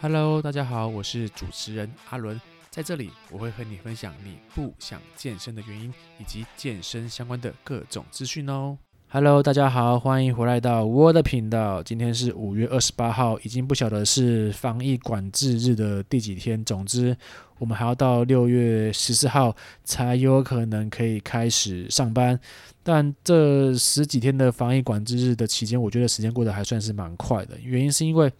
[0.00, 8.78] Hello，大家好，我是主持人阿伦，在这里我会和你分享你不想健身的原因，以及健身相关的各种资讯哦。
[9.10, 11.82] Hello，大家好，欢迎回来到我的频道。
[11.82, 16.62] 今天是五月二十八号，已经不晓得是防疫管制日的第几天。
[16.62, 17.16] 总之，
[17.58, 22.38] 我们还要到六月十四号才有可能可以开始上班。
[22.82, 27.58] 但这十几天的防疫管制日的期间，我觉得时间过得还算是蛮快的。
[27.62, 28.30] 原因是因为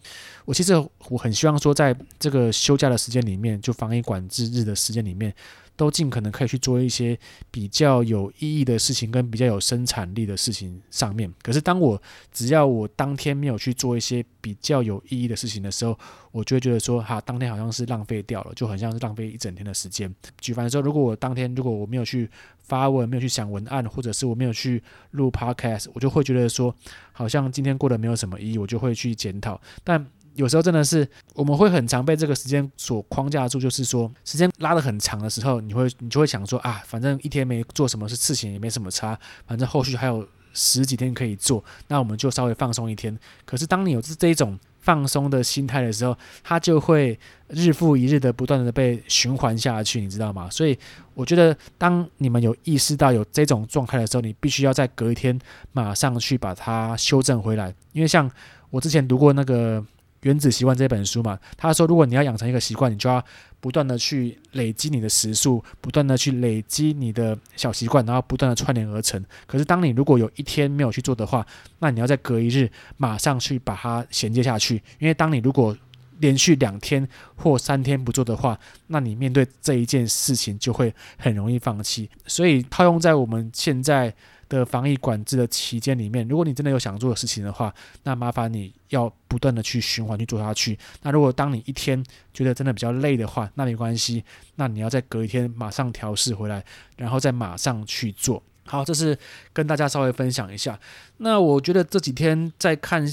[0.45, 0.75] 我其实
[1.07, 5.33] 我很希望说，在这个休假的时间里面，就防疫管制日的时间里面。
[5.79, 7.17] 都尽可能可以去做一些
[7.49, 11.33] 比较有意义的事情，跟比较有生产力的事情上面。
[11.41, 11.99] 可是当我
[12.33, 15.97] 只要我当天没有去做一些比较有意义的事情的时候，
[16.33, 20.13] 我就会觉得说，哈，当天好像是浪费掉了，就很像是浪费一整天的时间。
[20.41, 26.75] 举凡说，如果我当天如果我没有去发文，没有去想文案，或者是我没有去录 podcast，我就会觉得说，
[27.13, 29.59] 好像今天过得没有什么意义，我就会去检讨。
[29.81, 43.17] 但有时候真的是，我们会很常被这个时间所框架住，就是说时间拉得很长的时候，你会你就会想说啊，反正一天没做什么是事情也没什么差，反正后续还有十几天可以做，那我们就稍微放松一天。
[43.45, 50.49] 可是当你有这这一种放松的心态的时候，它就会日复一日的不断的被循环下去，你知道吗？
[50.49, 50.77] 所以
[51.13, 55.37] 我觉得，当你们有意识到有这种状态的时候，你必须要在隔一天
[55.73, 58.31] 马上去把它修正回来，因为像
[58.69, 59.83] 我之前读过那个。
[60.21, 63.23] 原子习惯这本书嘛，他说，如果你要养成一个习惯，你就要
[63.59, 69.23] 不断的去累积你的时数，不断的去累积你的小习惯，然后不断的串联而成。
[69.45, 71.45] 可是，当你如果有一天没有去做的话，
[71.79, 74.81] 那你要在隔一日马上去把它衔接下去。
[74.99, 75.75] 因为当你如果
[76.19, 82.09] 连续两天或三天不做的话，那你面对这一件事情就会很容易放弃。
[82.27, 84.13] 所以，套用在我们现在。
[84.49, 90.75] 的防疫管制的期间里面，如果你真的有想做的事情的话，那麻烦你要不断的去循环去做下去。
[91.03, 94.23] 那如果当你一天觉得真的比较累的话，那没关系，
[94.55, 96.65] 那你要再隔一天马上调试回来，
[96.97, 98.41] 然后再马上去做。
[98.65, 99.15] 好，这是
[99.53, 100.79] 跟大家稍微分享一下。
[101.17, 103.07] 那我觉得这几天在看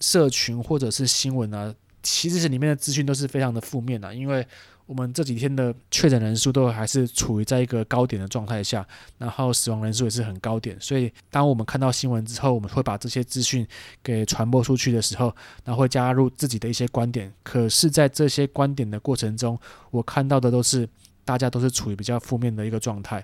[0.00, 4.46] 社群或者是新闻啊，其实是里面的资讯都是非常的负面的，因为。
[4.88, 8.88] 我们这几天的确诊人数都还是处于在一个高点的状态下，
[9.18, 13.68] 然后死亡人数也是很高点，所以当我们看到新闻之后，我们会把这些资讯
[14.02, 15.26] 给传播出去的时候，
[15.62, 17.30] 然后会加入自己的一些观点。
[17.42, 19.60] 可是，在这些观点的过程中，
[19.90, 20.88] 我看到的都是
[21.22, 23.22] 大家都是处于比较负面的一个状态。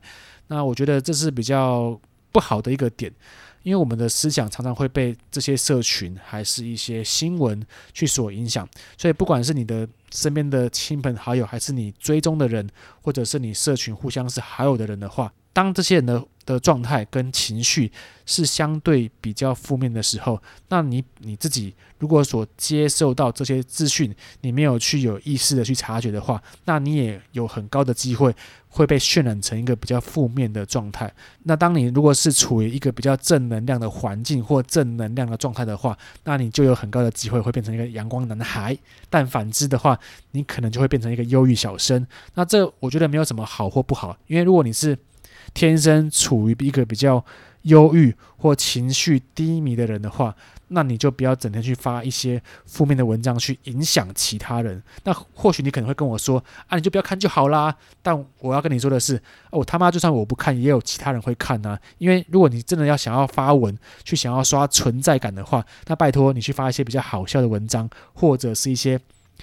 [0.48, 1.98] 那我觉得这是比较
[2.34, 3.10] 不好的一个点。
[3.62, 8.68] 因为我们的思想常常会被这些社群还是一些新闻去所影响，
[8.98, 12.68] 所以不管是你的身边的亲朋好友，还是你追踪的人，
[13.00, 17.90] 或者是你社群互相是好友的人的话，当这些人的的状态跟情绪
[18.26, 20.38] 是相对比较负面的时候，
[20.68, 28.34] 那你你自己如果所接受到这些资讯，你没有去有意识的去察觉的话，那你也有很高的机会
[28.68, 31.10] 会被渲染成一个比较负面的状态。
[31.44, 38.76] 那当你如果是处于一个比较正能量的环境或正能量的状态的话，那你就有很高的机会会变成一个阳光男孩。
[39.08, 39.98] 但反之的话，
[40.32, 42.06] 你可能就会变成一个忧郁小生。
[42.34, 44.98] 那这我觉得没有什么好或不好，因为如果你是
[45.52, 47.24] 天生处于一个比较
[47.62, 50.34] 忧郁或情绪低迷的人的话，
[50.68, 54.82] 那你就不要整天去发一些负面的文章去影响其他人。
[55.04, 61.78] 那或许你可能会跟我说：“啊，你就不要看就好啦。”但我要跟你说的是，哦，他妈，就算我不看，也有其他人会看啊。
[61.98, 69.00] 因为如果你真的要想要发文，去想要刷存在感的话，那拜托你去发一些比较好笑的文章，或者是一些。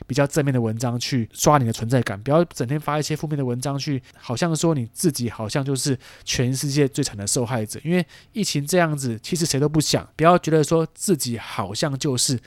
[0.08, 7.80] 比较正面的文章去刷你的存在感，不要整天发一些负面的文章去，好像说你自己好像就是全世界最惨的受害者。
[7.84, 12.40] 因为疫情这样子，其实谁都不想，不要觉得说自己好像就是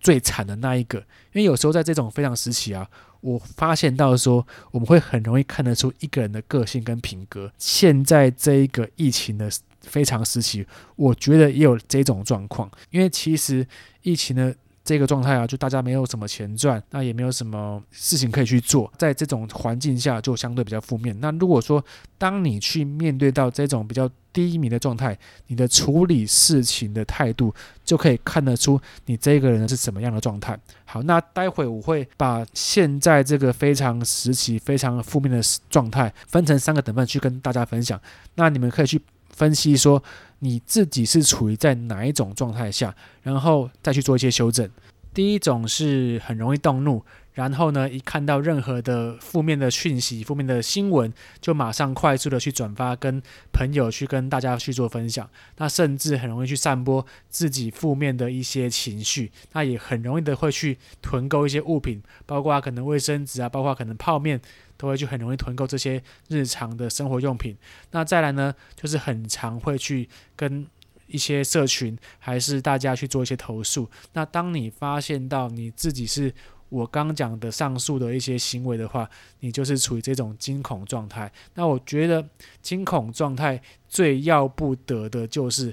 [0.00, 0.98] 最惨的那一个。
[0.98, 2.88] 因为有时候在这种非常时期啊，
[3.20, 7.52] 我发现到说我们会很容易看得出一个人的个性跟品格。
[7.58, 13.66] 现在这一个疫情的非常时期，我觉得也有这种状况，因为其实
[14.02, 14.54] 疫情呢。
[14.84, 21.16] 这个状态啊，就大家没有什么钱赚，那也没有什么事情可以去做，在这种环境下就相对比较负面。
[21.20, 21.84] 那如果说
[22.18, 25.16] 当你去面对到这种比较低迷的状态，
[25.46, 27.54] 你的处理事情的态度
[27.84, 30.58] 就可以看得出你这个人是什么样的状态。
[30.84, 35.40] 好，那待会我会把现在这个非常时期、非常负面的
[35.70, 38.00] 状态分成三个等份去跟大家分享。
[38.34, 39.00] 那你们可以去。
[39.34, 40.00] 分析说
[40.44, 44.68] 你自己是处于在哪一种状态下，然后再去做一些修正。
[45.14, 47.04] 第一种是很容易动怒。
[47.34, 51.10] 然后呢，一看到任何的负面的讯息、负面的新闻，
[51.40, 53.22] 就马上快速的去转发，跟
[53.52, 55.26] 朋友去跟大家去做分享。
[55.56, 59.32] 那甚至很容易去散播自己负面的一些情绪。
[59.52, 64.38] 那也很容易的会去囤购一些物品，包括可能卫生纸啊，包括可能泡面，
[64.82, 67.56] 都会去很容易囤购这些日常的生活用品。
[67.92, 70.66] 那再来呢，就是很常会去跟
[71.06, 73.88] 一些社群还是大家去做一些投诉。
[74.12, 76.34] 那当你发现到你自己是
[76.68, 79.08] 我刚讲的上述的一些行为的话，
[79.38, 81.30] 你就是处于这种惊恐状态。
[81.54, 82.28] 那我觉得
[82.60, 85.72] 惊恐状态最要不得的就是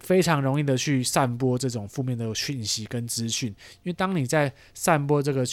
[0.00, 3.48] 非常容易的去散播这种负面的讯息跟资讯，
[3.82, 5.46] 因为当你在散播这个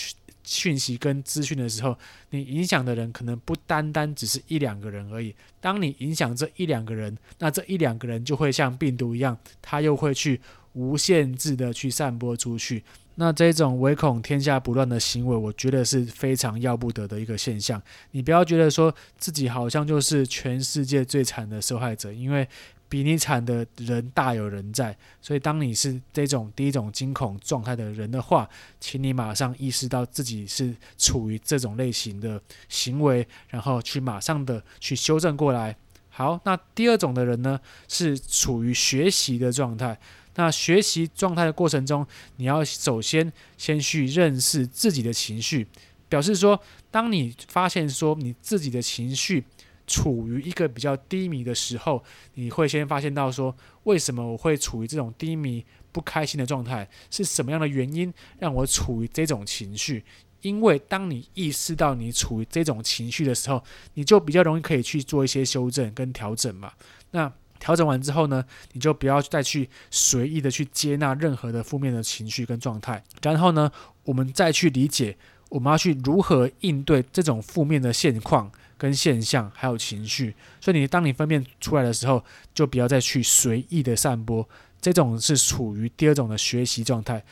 [0.48, 1.96] 讯息跟资讯的时候，
[2.30, 5.36] 你影响的人可能不单单只是一两个人而已。
[5.60, 10.40] 当你影响这一两个人，那这一两个人就会像病毒一样，他又会去
[10.72, 12.82] 无限制的去散播出去。
[13.16, 17.82] 那这种唯恐天下不乱的行为，我觉得是非常要不得的一个现象。
[18.12, 22.48] 你不要觉得说自己好像就是全世界最惨的受害者，因为
[22.90, 24.96] 比你惨的人大有人在。
[25.22, 28.50] 所以，当你是这种第一种惊恐状态的人的话，
[28.80, 35.76] 请你马上意识到自己是处于这种类型的行为，然后去马上的去修正过来。
[36.10, 40.00] 好，那第二种的人呢，是处于学习的状态。
[40.36, 42.06] 那学习状态的过程中，
[42.38, 45.68] 你要首先先去认识自己的情绪，
[46.08, 49.44] 表示说，当你发现说你自己的情绪
[49.88, 52.04] 处于一个比较低迷的时候，
[52.36, 56.88] 你会先发现到说，为什么我会处于这种低迷、不开心的状态？
[57.10, 60.04] 是什么样的原因让我处于这种情绪？
[60.42, 63.64] 因为当你意识到你处于这种情绪的时候，
[63.96, 66.72] 你就比较容易可以去做一些修正跟调整嘛。
[67.12, 73.04] 那调整完之后呢，你就不要再去随意的去接纳任何的负面的情绪跟状态。
[73.24, 73.72] 然后呢，
[74.04, 75.18] 我们再去理解，
[75.50, 80.36] 我们要去如何应对这种负面的现况跟现象，还有情绪。
[80.62, 84.48] 所以你当你分辨出来的时候，就不要再去随意的散播。
[84.80, 87.24] 这种是处于第二种的学习状态。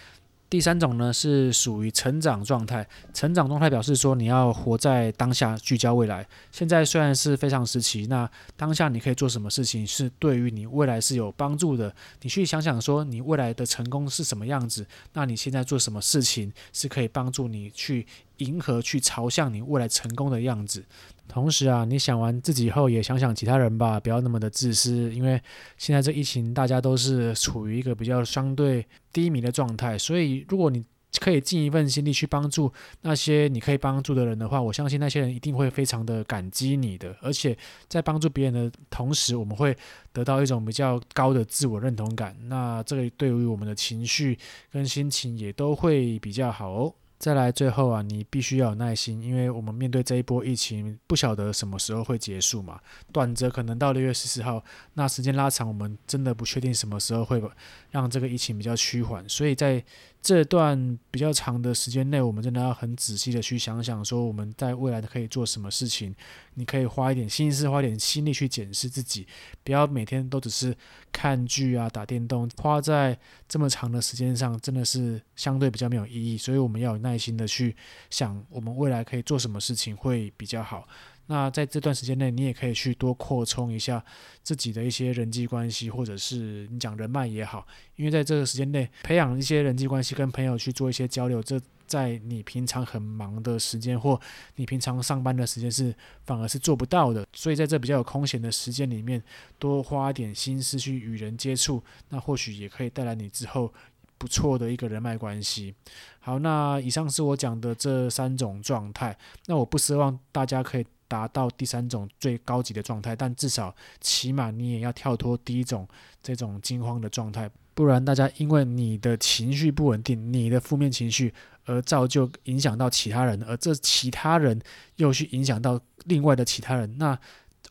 [0.48, 2.88] 第三种呢，是属于成长状态。
[3.14, 6.26] 成长状态表示说，你要活在当下，聚焦未来。
[6.52, 11.94] 现在虽然是非常时期，那当下你可以做什么事情是对于你未来是有帮助的？
[12.22, 14.86] 你去想想说，你未来的成功是什么样子？
[15.14, 18.06] 那你现在做什么事情是可以帮助你去
[18.38, 20.86] 迎合、去朝向你未来成功的样子？
[21.28, 25.12] 同时啊，你想完自己后，也想想其他人吧，不要那么的自私。
[25.14, 25.42] 因为
[25.78, 30.86] 现在这疫情，大家都是处于一个比较相对低迷的状态，所以如果你
[31.20, 32.70] 可以尽一份心力去帮助
[33.02, 37.16] 那些你可以帮助的人的话，我相信那些人一定会非常的感激你的。
[37.22, 37.58] 而且
[37.88, 39.76] 在帮助别人的同时，我们会
[40.12, 42.36] 得到一种比较高的自我认同感。
[42.48, 44.38] 那这个对于我们的情绪
[44.72, 46.94] 跟心情也都会比较好哦。
[47.18, 52.80] 再来，最后啊，你必须要有耐心，因为我们面对这一波疫情，不晓得什么时候会结束嘛。
[53.14, 54.64] 短则可能到六月十四号，
[54.94, 57.42] 那时间拉长，我们真的不确定什么时候会
[57.90, 59.28] 让这个疫情比较趋缓。
[59.30, 59.84] 所以在
[60.26, 66.16] 这段比较长的时间内，我们真的要很仔细的去想想，说我们在未来可以做什么事情。
[66.56, 69.28] 你可以花一点心思，花一点心力去检视自己，
[69.64, 70.76] 不要每天都只是
[71.12, 73.16] 看剧啊、打电动，花在
[73.48, 76.36] 这么长的时间上，真的是相对比较没有意义。
[76.36, 77.76] 所以我们要有耐心的去
[78.10, 80.88] 想，我们未来可以做什么事情会比较好。
[81.28, 84.04] 那在这段时间内，你也可以去多扩充一下
[84.44, 94.20] 自己的一些人际关系，或者是你讲人脉也好，因为在这个时间内培养一些人际关系，跟朋友去做一些交流，这在你平常很忙的时间或
[94.56, 95.94] 你平常上班的时间是
[96.26, 97.26] 反而是做不到的。
[97.34, 99.22] 所以在这比较有空闲的时间里面，
[99.58, 103.74] 多花点心思去与人接触，那或许也可以带来你之后
[104.20, 105.74] 不错的一个人脉关系。
[106.20, 109.18] 好，那以上是我讲的这三种状态。
[109.48, 110.86] 那我不奢望大家可以。
[111.08, 115.88] 达到第三种最高级的状态，但至少起码你也要跳脱第一种
[116.22, 121.34] 这种惊慌的状态，不然大家因为你的情绪不稳定，你的负面情绪
[121.66, 124.62] 而造就影响到其他人，而这其他人
[124.98, 127.18] 又去影响到另外的其他人，那。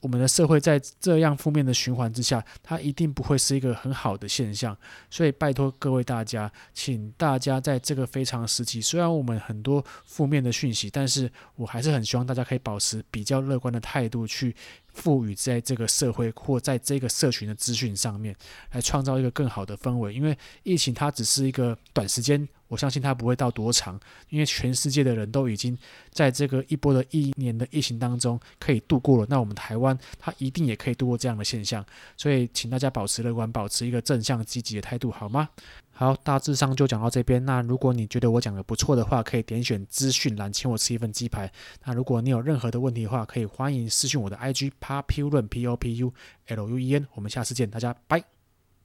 [0.04, 4.76] 我们的社会在这样负面的循环之下，它一定不会是一个很好的现象。
[5.08, 14.54] 所以拜托各位大家，请大家在这个非常时期，虽然我们很多负面的讯息，但是我还是很希望大家可以保持比较乐观的态度，去
[14.94, 18.34] 赋予在这个社会或在这个社群的资讯上面，
[18.72, 20.14] 来创造一个更好的氛围。
[20.14, 22.48] 因为疫情它只是一个短时间。
[22.68, 25.78] 我相信它不会到多长，因为全世界的人都已经
[26.10, 29.26] 在这个一波的一年的疫情当中可以度过了。
[29.28, 31.84] 那我们台湾，它一定也可以度过这样的现象。
[32.16, 35.48] 所以，请大家保持乐观，保持一个正向积极的态度，好吗？
[35.94, 37.44] 好，大致上就讲到这边。
[37.44, 41.50] 那如果你觉得我讲的不错的话，可以点选资讯栏，请我吃一份鸡排。
[41.84, 46.12] 那如果你有任何的问题的话，可以欢迎私讯我的 IG populun p o p u
[46.48, 47.06] l u e n。
[47.14, 48.33] 我们下次见，大家拜。